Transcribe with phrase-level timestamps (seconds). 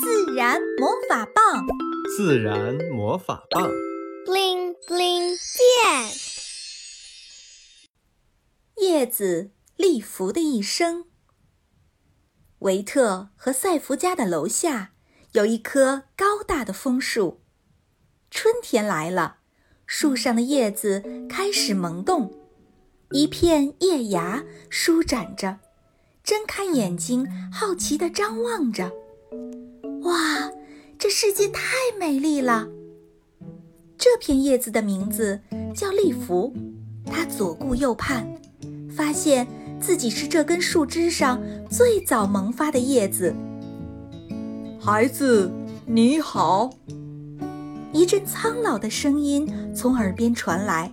[0.00, 1.66] 自然魔法棒，
[2.16, 3.68] 自然魔法棒
[4.24, 6.12] ，bling bling 变。
[8.78, 11.04] 叶子利弗的一生。
[12.60, 14.92] 维特和赛弗家的楼下
[15.32, 17.42] 有一棵高大的枫树。
[18.30, 19.40] 春天来了，
[19.84, 22.32] 树上的叶子开始萌动，
[23.10, 25.58] 一片叶芽舒展着，
[26.24, 28.90] 睁开眼睛，好奇地张望着。
[31.24, 31.62] 世界太
[32.00, 32.66] 美丽了！
[33.96, 35.38] 这片叶子的名字
[35.72, 36.52] 叫利弗，
[37.06, 38.26] 它左顾右盼，
[38.90, 39.46] 发现
[39.80, 41.40] 自己是这根树枝上
[41.70, 43.32] 最早萌发的叶子。
[44.80, 45.48] 孩子，
[45.86, 46.70] 你好！
[47.92, 50.92] 一阵苍老的声音从耳边传来。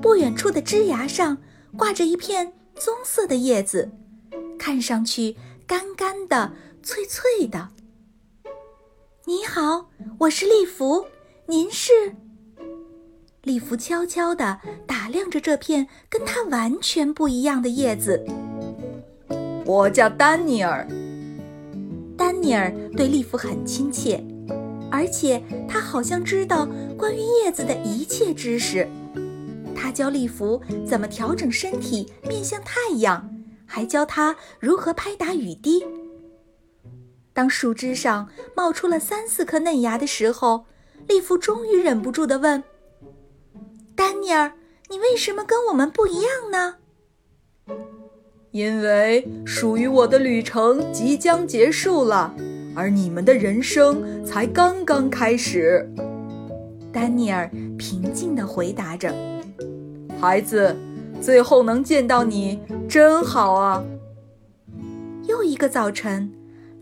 [0.00, 1.36] 不远处的枝芽上
[1.76, 3.90] 挂着一片棕色的叶子，
[4.56, 5.34] 看上去
[5.66, 6.52] 干干的、
[6.84, 7.70] 脆脆的。
[9.26, 9.88] 你好，
[10.18, 11.06] 我是利弗，
[11.46, 11.92] 您是？
[13.40, 18.22] 利弗悄悄地打量着这片跟他完全不一样的叶子。
[19.64, 20.86] 我叫丹尼尔。
[22.18, 24.22] 丹尼尔对利弗很亲切，
[24.90, 28.86] 而且他好像知道关于叶子的一切知识。
[29.74, 33.26] 他教利弗怎么调整身体面向太阳，
[33.64, 35.82] 还教他如何拍打雨滴。
[37.34, 40.66] 当树枝上冒出了三四颗嫩芽的时候，
[41.08, 42.62] 利弗终于忍不住地问
[43.96, 44.52] ：“丹尼尔，
[44.88, 46.76] 你为什么跟我们不一样呢
[48.52, 52.32] ？”“因为属于我的旅程即将结束了，
[52.76, 55.92] 而你们的人生才刚刚开始。”
[56.92, 59.12] 丹尼尔平静地回答着。
[60.20, 60.76] “孩子，
[61.20, 63.84] 最后能见到你真好啊！”
[65.26, 66.32] 又一个早晨。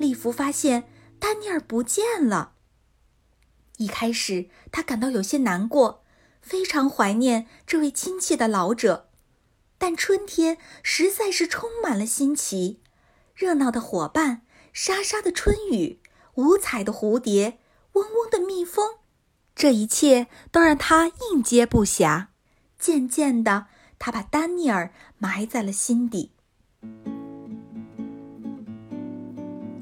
[0.00, 2.54] 利弗发现丹尼尔不见了。
[3.76, 6.02] 一开始，他感到有些难过，
[6.40, 9.10] 非常怀念这位亲切的老者。
[9.76, 12.80] 但春天实在是充满了新奇，
[13.34, 14.40] 热闹的伙伴，
[14.72, 16.00] 沙沙的春雨，
[16.36, 17.58] 五彩的蝴蝶，
[17.92, 19.00] 嗡嗡的蜜蜂，
[19.54, 22.28] 这一切都让他应接不暇。
[22.78, 23.66] 渐渐的，
[23.98, 26.32] 他把丹尼尔埋在了心底。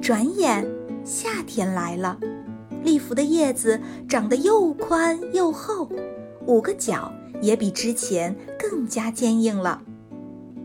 [0.00, 0.66] 转眼，
[1.04, 2.18] 夏天来了，
[2.82, 3.78] 利弗的叶子
[4.08, 5.86] 长得又宽又厚，
[6.46, 7.12] 五个角
[7.42, 9.82] 也比之前更加坚硬了。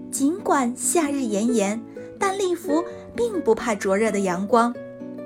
[0.09, 1.83] 尽管夏日炎炎，
[2.17, 2.81] 但利弗
[3.13, 4.73] 并不怕灼热的阳光，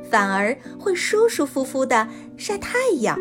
[0.10, 3.16] 反而会舒舒服服地晒太阳。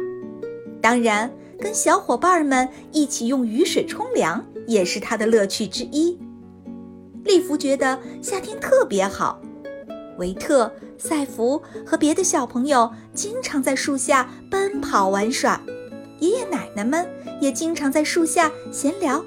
[0.81, 6.19] 当然，跟小伙伴们一起用雨水冲凉也是他的乐趣之一。
[7.25, 9.39] 利弗觉得夏天特别好。
[10.19, 15.61] 维特、赛弗和别的小朋友经常在树下奔跑玩耍，
[16.19, 17.09] 爷爷奶奶们
[17.41, 19.25] 也经常在树下闲聊，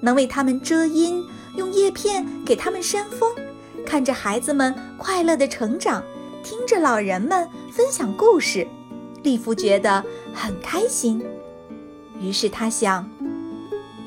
[0.00, 1.24] 能为他们遮阴，
[1.56, 3.32] 用叶片给他们扇风，
[3.86, 6.02] 看着孩子们快乐的成长，
[6.42, 8.66] 听着老人们分享故事，
[9.22, 10.04] 利弗觉得
[10.34, 11.24] 很开心。
[12.20, 13.08] 于是他想，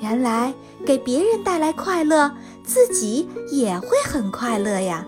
[0.01, 0.53] 原来
[0.86, 2.31] 给别人带来快乐，
[2.63, 5.06] 自己也会很快乐呀。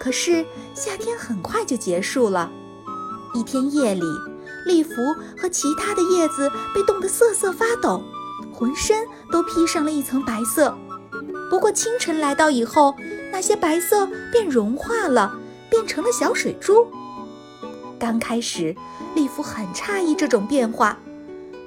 [0.00, 0.44] 可是
[0.74, 2.50] 夏天很快就结束了。
[3.34, 4.06] 一天夜里，
[4.64, 4.90] 利弗
[5.38, 8.02] 和其他的叶子被冻得瑟瑟发抖，
[8.50, 10.74] 浑身都披上了一层白色。
[11.50, 12.94] 不过清晨来到以后，
[13.30, 15.38] 那些白色便融化了，
[15.68, 16.86] 变成了小水珠。
[17.98, 18.74] 刚开始，
[19.14, 20.98] 利弗很诧异这种变化。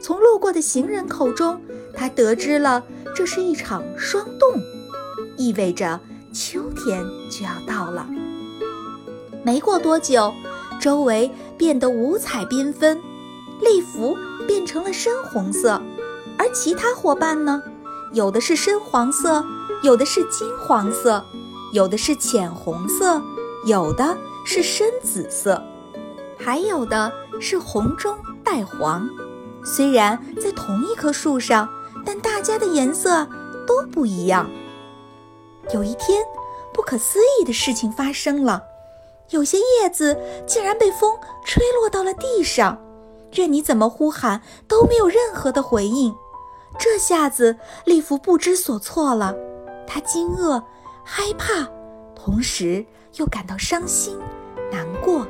[0.01, 1.61] 从路过的行人口中，
[1.95, 2.83] 他得知了
[3.15, 4.59] 这是一场霜冻，
[5.37, 5.99] 意味着
[6.33, 8.07] 秋天就要到了。
[9.43, 10.33] 没过多久，
[10.81, 12.99] 周围变得五彩缤纷，
[13.61, 14.17] 利弗
[14.47, 15.79] 变成了深红色，
[16.37, 17.61] 而其他伙伴呢？
[18.13, 19.45] 有的是深黄色，
[19.83, 21.23] 有的是金黄色，
[21.71, 23.21] 有的是浅红色，
[23.65, 25.61] 有的是深紫色，
[26.37, 29.07] 还有的是红中带黄。
[29.63, 31.69] 虽然在同一棵树上，
[32.05, 33.27] 但大家的颜色
[33.67, 34.49] 都不一样。
[35.71, 36.23] 有一天，
[36.73, 38.63] 不可思议的事情发生了。
[39.29, 42.77] 有些叶子竟然被风吹落到了地上，
[43.31, 46.13] 任你怎么呼喊都没有任何的回应。
[46.77, 47.55] 这下子，
[47.85, 49.35] 利弗不知所措了。
[49.87, 50.61] 他惊愕、
[51.03, 51.67] 害怕，
[52.15, 54.17] 同时又感到伤心、
[54.71, 55.25] 难过。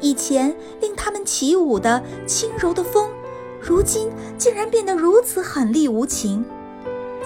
[0.00, 3.10] 以前令他们起舞的轻柔的风，
[3.60, 6.44] 如今竟然变得如此狠厉无情。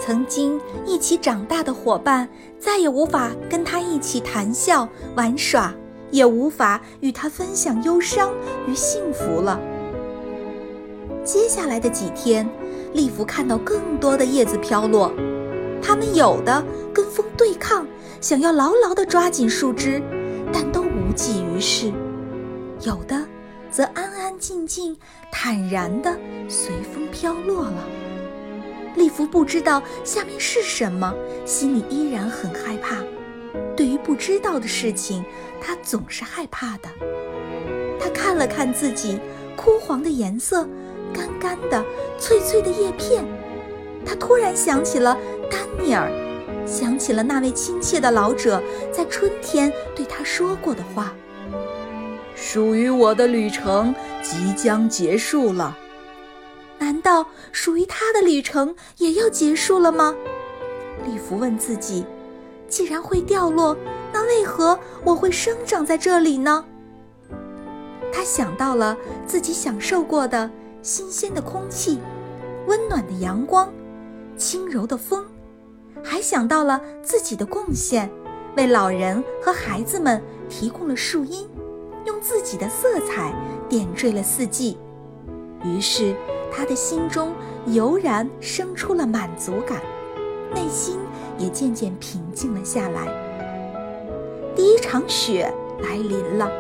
[0.05, 2.29] 曾经一起长大的伙伴
[2.59, 5.75] 再也无法跟他一起谈笑玩耍，
[6.11, 8.31] 也无法与他分享忧伤
[8.67, 9.61] 与幸福了。
[11.25, 12.49] 接下来的几天，
[12.95, 15.13] 利弗看到更多的叶子飘落，
[15.83, 16.65] 它们有的
[16.95, 17.87] 跟风对抗，
[18.21, 20.03] 想要牢牢地抓紧树枝，
[20.53, 21.93] 但都无济于事；
[22.81, 23.23] 有的
[23.71, 24.97] 则安安静静、
[25.31, 26.17] 坦然地
[26.49, 27.85] 随风飘落了。
[28.99, 31.15] 利弗不知道下面是什么，
[31.47, 32.97] 心里依然很害怕。
[33.77, 35.25] 对于不知道的事情，
[35.61, 36.89] 他总是害怕的。
[38.01, 39.19] 他看了看自己
[39.57, 40.69] 枯黄的颜色、
[41.13, 41.85] 干干的、
[42.19, 43.25] 脆脆的叶片，
[44.05, 45.17] 他突然想起了
[45.51, 46.11] 丹尼尔，
[46.67, 48.63] 想起了那位亲切的老者
[48.93, 51.15] 在春天对他说过的话
[52.35, 55.77] ：“属于我的旅程即将结束了。”
[57.09, 60.15] 到属于他的旅程也要结束了吗？
[61.07, 62.05] 利弗问自己。
[62.69, 63.75] 既然会掉落，
[64.13, 66.63] 那为何我会生长在这里呢？
[68.13, 68.95] 他想到了
[69.27, 70.51] 自己享受过的
[70.83, 71.99] 新鲜的空气、
[72.67, 73.73] 温暖的阳光、
[74.37, 75.25] 轻柔的风，
[76.05, 78.11] 还想到了自己的贡献，
[78.55, 81.49] 为老人和孩子们提供了树荫，
[82.05, 83.33] 用自己的色彩
[83.67, 84.77] 点缀了四季。
[85.65, 86.15] 于是，
[86.53, 87.33] 他的心中
[87.67, 89.81] 油然生出了满足感，
[90.55, 90.99] 内心。
[91.41, 93.07] 也渐渐平静了下来。
[94.57, 95.49] 第一场雪
[95.85, 96.51] 来临了，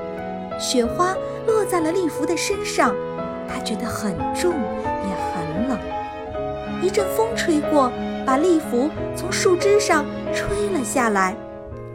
[0.56, 1.17] 雪花
[1.49, 2.94] 落在了利弗的身上，
[3.49, 5.76] 他觉得很重，也很冷。
[6.81, 7.90] 一阵风吹过，
[8.25, 11.37] 把利弗从树枝上吹了下来，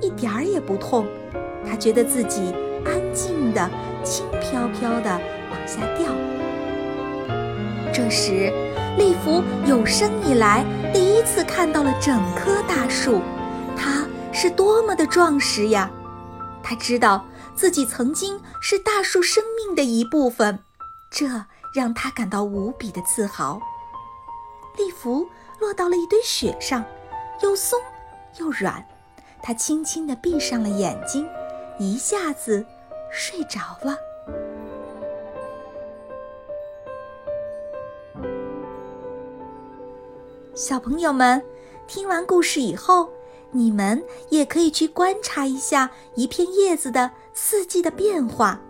[0.01, 1.05] 一点儿也不痛。
[1.65, 2.53] 他觉得自己
[2.83, 3.69] 安静的、
[4.03, 6.11] 轻飘飘的往下掉。
[8.03, 8.51] 这时，
[8.97, 13.21] 利弗有生以来第一次看到了整棵大树，
[13.77, 15.89] 它是多么的壮实呀！
[16.61, 20.59] 他知道自己曾经是大树生命的一部分，
[21.09, 21.25] 这
[21.73, 23.61] 让他感到无比的自豪。
[24.75, 25.25] 利弗
[25.61, 26.83] 落到了一堆雪上，
[27.41, 27.79] 又松
[28.37, 28.85] 又软，
[29.41, 31.25] 他轻轻地闭上了眼睛，
[31.79, 32.65] 一下子
[33.09, 33.95] 睡着了。
[40.55, 41.43] 小朋友们，
[41.87, 43.09] 听完故事以后，
[43.49, 48.61] 你们也可以去观察一下一片叶子的四季的变化，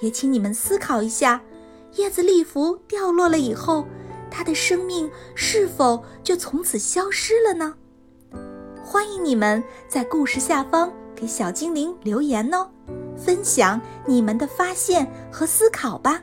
[0.00, 1.40] 也请你们思考一下：
[1.94, 3.86] 叶子立服掉落了以后，
[4.32, 7.76] 它的生命是否就从此消失了呢？
[8.84, 12.68] 欢迎你们在故事下方给小精灵留言哦，
[13.16, 16.20] 分享你们的发现和思考吧。